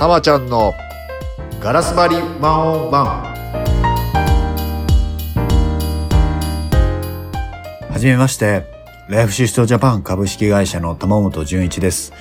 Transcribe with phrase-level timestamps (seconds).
[0.00, 0.72] たまちゃんの
[1.60, 3.04] ガラス張りワンオンワン
[7.92, 8.64] はじめまして、
[9.10, 12.14] ライフシストジャパン株式会社の玉本純一です。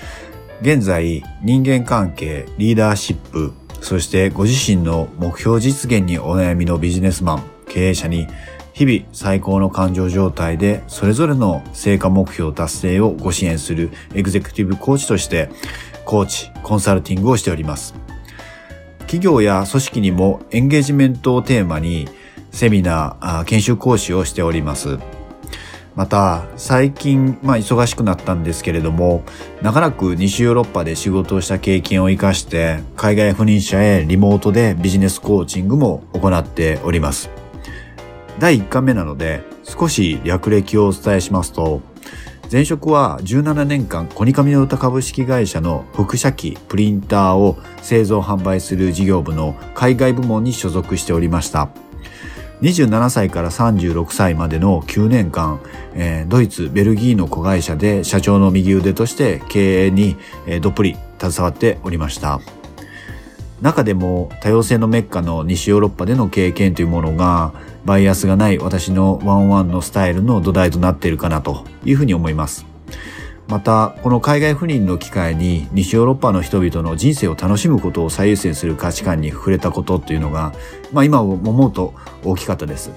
[0.60, 8.28] 現在、人間関係、リーダーシップ、そしてご自身の目標実現にお悩みのビジネスマン、経営者に、
[8.74, 15.50] 日々最高の感情状態でそれぞれの成果目標達成をご支援するエグゼクティブコーチとして、
[16.10, 17.94] コーチ、コンサルティングをしております。
[19.02, 22.08] 企業や組織にもエンゲージメントをテーマに
[22.50, 24.98] セミナー、研修講師をしております。
[25.96, 29.22] また、最近、まあ忙しくなったんですけれども、
[29.62, 37.30] 長らく西ヨーロッパで仕事をした経験を活かして、海外赴任者へリモートでビジネスコーチングも行っております。
[38.40, 41.82] 第1回目なので、少し略歴をお伝えしますと、
[42.52, 51.70] 前職は17年間コニカミノルタ株式会社の複写機、プリンターを製造販売する事業部の海外部門に所属しておりました。
[52.64, 55.62] 27歳から36歳までの9年間、
[55.94, 62.42] えードイツ、ベルギーの子会社で社長の右腕として経営に、えーどっぷり携わっておりました。
[63.62, 67.54] 中でも多様性のメッカの西ヨーロッパでの経験というものが
[67.86, 72.66] バイアスがない私のワンワンのスタイルの土台となっているかなというふうに思います。
[73.48, 80.54] また、この海外赴任の機会に西ヨーロッパの人々の人生を楽しむことを最優先する価値観に触れたことっていうのが、
[80.94, 82.92] まあ今思うと大きかったです。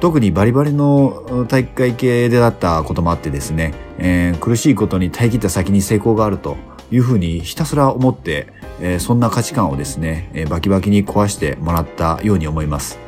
[0.00, 6.58] 特にバリバリの体育会系でだったこともあってですね、えー苦しいことに耐え切った先に成功があると
[6.90, 8.48] いうふうにひたすら思って、
[8.80, 13.03] えーそんな価値観をですね、えーバキバキに壊してもらったように思います。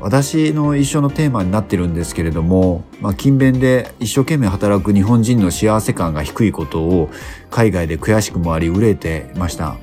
[0.00, 7.10] 私の一生のテーマになってるんですけれども、まあ、勤勉で一生懸命働く日本人の幸せ感が低いことを
[7.50, 9.76] 海外で悔しくもあり憂えてました。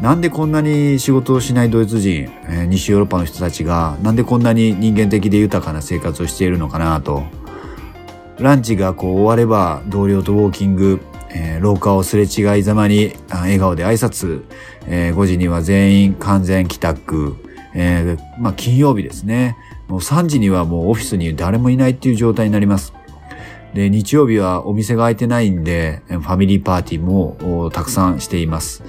[0.00, 7.22] なんでこんなに仕事をしないドイツ人、えー西ヨーロッパの人たちが、なんでこんなに人間的で豊かな生活をしているのかなと。
[8.38, 11.00] ランチがこう終われば同僚とウォーキング、
[11.30, 14.42] えー廊下をすれ違いざまに笑顔で挨拶、
[14.88, 17.36] えー5時には全員完全帰宅、
[17.74, 19.56] えーまあ金曜日ですね。
[19.88, 22.92] もう3時にはもうオフィスに誰もいないっていう状態になります。
[23.74, 28.82] で、日曜日はお店が開いてないんで、ファミリーパーティーもたくさんしています。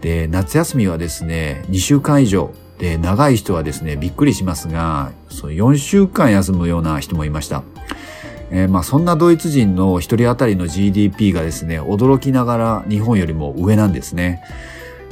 [0.00, 2.52] で、夏休みはですね、2週間以上。
[2.78, 7.62] で、長い人はですね、びっくりしますが、そう4週間休むような人もいました。
[8.50, 14.42] えーまあそんなドイツ人の一人当たりの GDP がですね、驚きながら日本よりも上なんですね。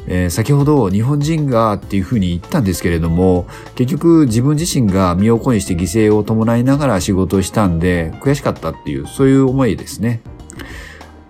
[0.09, 10.21] えー先ほど日本人がっていうふうに言ったんですけれども、結局自分自身が身を粉にして犠牲を伴いながら仕事をしたんで、悔しかったっていう、そういう思いですね。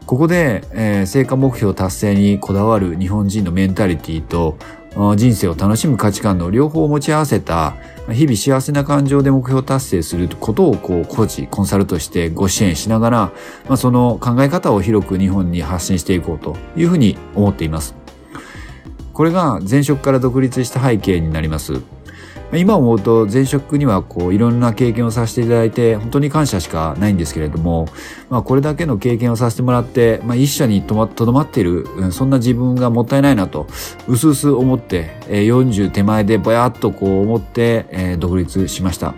[0.06, 4.56] ここで、えー成果目標達成にこだわる日本人のメンタリティと、
[5.16, 7.74] 人生を楽しむ価値観の両方を持ち合わせた、
[8.10, 13.18] 日々幸せな感情で目標達成することを、こう、コーチ、コンサルとしてご支援しながら、
[13.68, 18.05] まあ、その考え方を広く日本に発信していこうというふうに思っています。
[19.16, 21.80] これが前職から独立した背景になります。
[22.52, 27.88] 今思うと前職にはこういろんな経験をさせていただいて本当に感謝しかないんですけれども、
[28.28, 33.66] まあこれだけの経験をさせてもらって、まあ一社にとどまっている、そんな自分がもったいないなと、
[34.06, 39.14] うすうす思って、40手前でぼやっとこう思って、独立しました。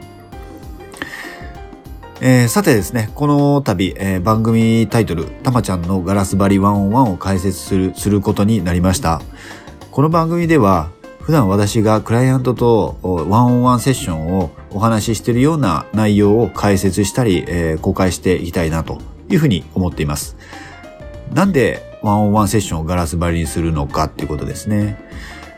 [2.21, 9.21] えーさてですね、この度、えー番組タイトル、たまちゃんのガラス張りワンオンワンを解説する、することになりました。
[9.99, 10.93] この番組では、
[11.23, 20.37] 普段私がクライアントとワンオンワンセッションをお話ししているような内容を解説したり、えー公開していきたいなというふうに思っています。
[21.35, 25.03] なんでワンオンワンセッションをガラス張りにするのかっていうことですね。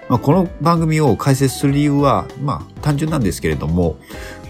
[0.09, 3.99] まあ、この番組を解説する理由は、まあ単純なんですけれども、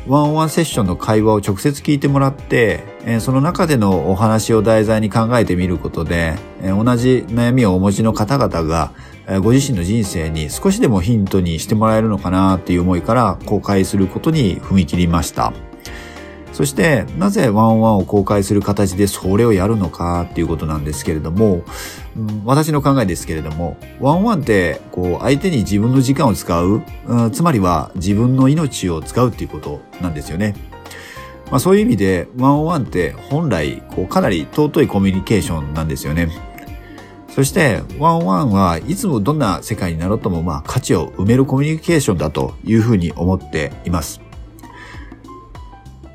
[0.07, 8.93] ワンオンワンセッションの会話を直接聞いてもらって、えーその中でのお話を題材に考えてみることで、えー同じ悩みをお持ちの方々が、
[9.43, 15.53] ご自身の人生に少しでもヒントにしてもらえるのかなっていう思いから公開することに踏み切りました。
[16.53, 21.63] そして、なぜワンワンを公開する形でそれをやるのかっていうことなんですけれども、
[22.17, 30.55] うん私の考えですけれども、ワンワンって、こう、相手に自分の時間を使う、うんつまりは自分の命を使うっていうことなんですよね。
[31.51, 36.29] まあそういう意味で、ワンオンワンって本来、こう、かなり尊いコミュニケーションなんですよね。
[37.35, 44.21] そして、ワンワンはいつもどんな世界になろうとも、まあ価値を埋めるコミュニケーションだというふうに思っています。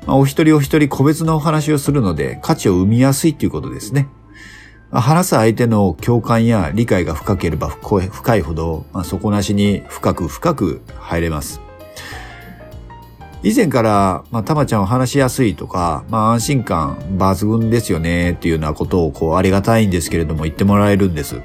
[0.06, 4.08] まあ、お一人お一人個別のお話をするので価値を生みやすいということですね。
[4.92, 11.65] 話す相手の共感や理解が深ければ深いほど、まあ、底なしに深く深く入れます。
[13.42, 21.40] 以前から、まあ、たまちゃんは話しやすいとか、まあ、安心感抜群ですよね、っていうようなことを、こう、ありがたいんですけれども、言ってもらえるんです。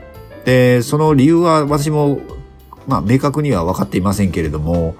[0.46, 2.20] で、その理由は私も
[2.88, 4.96] まあ、明確には分かっていませんけれども、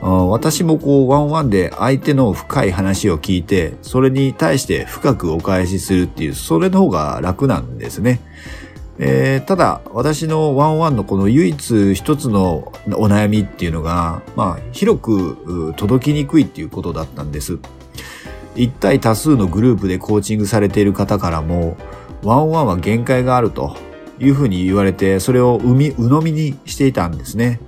[0.00, 8.20] 私もこう、ワンワンで相手の深い話を聞いて、それに対して深くお返しするっていう、それの方が楽なんですね。
[8.98, 17.58] えー、ただ、私のワンワンのこの唯一一つのお悩みっていうのが、まあ、広く届きにくいっていうことだったんです。
[18.54, 21.76] 一体多数のグループでコーチングされている方からも、
[22.22, 23.76] ワンワンは限界があると。
[24.18, 27.60] いうふうに言われて、それを生み、鵜呑みにしていたんですね。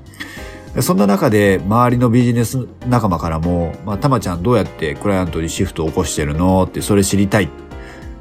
[0.80, 7.48] そんな中で、周りのビジネス仲間からも、まあ、たまちゃんどうやってクライアントにシフトを起こしてるのって、それ知りたい。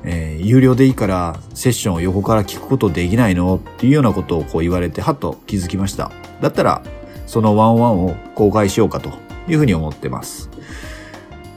[0.06, 3.56] えー、有料でいいからセッションを横から聞くことできないの？
[3.56, 6.12] っていうようなことをこう言われて、はっと気づきました。
[6.42, 6.84] だったら、
[7.26, 9.10] そのワンワンを公開しようかと
[9.48, 10.50] いうふうに思ってます。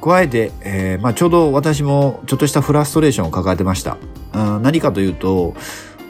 [0.01, 3.99] 加えて、えーまあ、ちょうど私もちょっとしたフラストレーションを抱えてました。
[4.33, 5.55] 何かというと、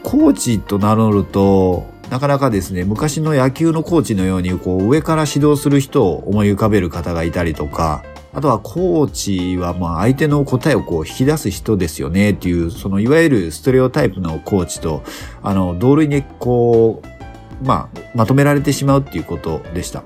[0.03, 15.03] コーチと名乗ると、なかなかですね、昔の野球のコーチのように、こう、上から指導する人を思い浮かべる方がいたりとか、あとはコーチはまあ相手の答えをこう引き出す人ですよねっていう、そのいわゆるストレオタイプのコーチと、
[15.43, 20.05] あの、同類にこう、まあ、まとめられてしまうっていうことでした。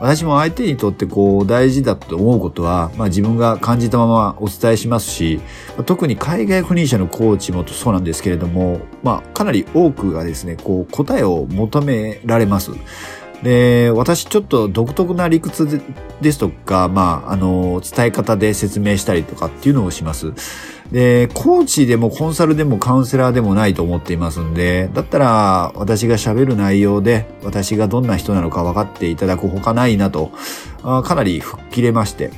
[0.00, 5.40] 私も相手にとってこう大事だと思うことは、まあ自分が感じたままお伝えしますし、
[5.86, 12.72] 特に海外不妊者のコーチもそうなんですけれども、まあかなり多くがですね、こう答えを求められます。
[13.44, 15.82] で、私ちょっと独特な理屈
[16.22, 20.32] ですとか、まあ、あの、伝え方で説明したりとかっていうのをします。
[20.90, 30.32] で、コーチでもコンサルでもカウンセラーでもないと思っていますんで、だったら私が喋る内容で私がどんな人なのか分かっていただくほかないなと、
[30.82, 32.30] あかなり吹っ切れまして。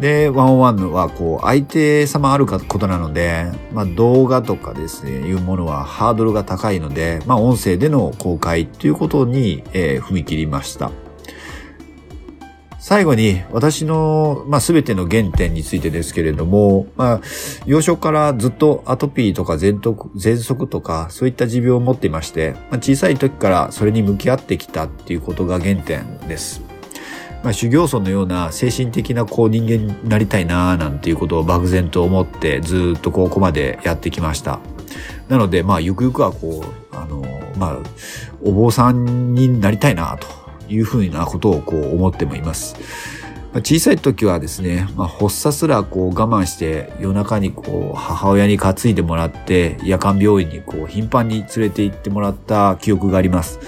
[0.00, 10.90] で、ワンワンはこう相手様あることなので、まあ動画とかですね、いうものはハードルが高いので、まあ音声での公開ということに、えー、踏み切りました。
[12.86, 17.20] 最後に私の、まあ、全ての原点についてですけれども、まあ、
[17.66, 26.65] 幼少からずっとアトピーとか喘息とかそういった持病を持っていまして、まあ、小さい時からそれに向き合ってきたっていうことが原点です。
[27.46, 34.58] まあ、修行僧のような精神的なこう人間になりたいなーなんていうことを漠然と思ってずっとここまでやってきました。
[35.28, 37.22] なので、まあ、ゆくゆくはこう、あの、
[37.56, 37.78] まあ、
[38.42, 40.26] お坊さんになりたいなと
[40.68, 42.74] いうふうなことをこう思ってもいます。
[43.62, 53.60] 小さい時はですね、まあ、発作すらこう我慢して夜中にこう母親に担いでもらって夜間病院にこう頻繁に連れて行ってもらった記憶があります。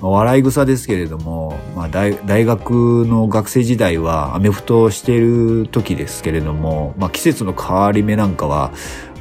[0.00, 8.72] まあ、笑い草ですけれども、まあ大、大学の学生時代はアメフトをしている時ですけれども、まあ、季節の変わり目なんかは、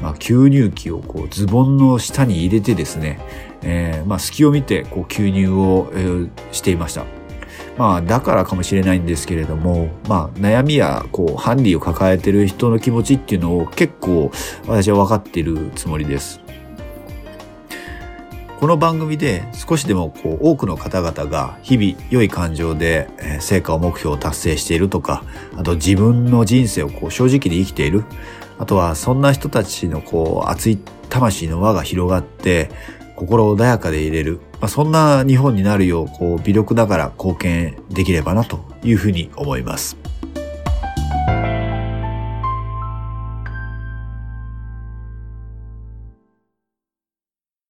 [0.01, 3.19] まあ、吸入器をこうズボンの下に入れてですね、
[3.63, 7.05] えー、まあ、隙を見てこう吸入を、えー、していました。
[7.77, 14.31] まあ、だからかもしれないんですけれども、まあ、悩みや、こう、ハンディを抱えている人の気持ちっていうのを結構、
[14.65, 16.39] 私は分かっているつもりです。
[18.59, 23.09] この番組で少しでもこう多くの方々が日々良い感情で
[23.39, 25.23] 成果を目標を達成しているとか、
[25.55, 28.05] あと自分の人生をこう正直に生きている。
[28.57, 32.71] あとはそんな人たちのこう熱い魂の輪が広がって、
[33.15, 40.04] 心穏やかでいれる、まあ、そんな日本になるよう、こう、微力ながら貢献できればなというふうに思います。